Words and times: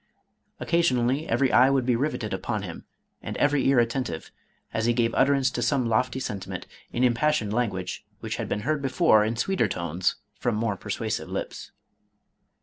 Occasionally, 0.59 1.27
every 1.29 1.51
eye 1.51 1.69
would 1.69 1.85
be 1.85 1.95
riveted 1.95 2.33
upon 2.33 2.63
him, 2.63 2.85
and 3.21 3.37
every 3.37 3.67
ear 3.67 3.77
attentive, 3.77 4.31
as 4.73 4.85
he 4.87 4.93
gave 4.93 5.13
utterance 5.13 5.51
to 5.51 5.61
some 5.61 5.85
lofty 5.87 6.19
sentiment, 6.19 6.65
in 6.91 7.03
impassioned 7.03 7.53
language, 7.53 8.03
which 8.19 8.37
had 8.37 8.49
been 8.49 8.61
heard 8.61 8.81
before, 8.81 9.23
in 9.23 9.35
sweeter 9.35 9.67
tones, 9.67 10.15
from 10.33 10.55
more 10.55 10.75
persuasive 10.75 11.29
lips." 11.29 11.71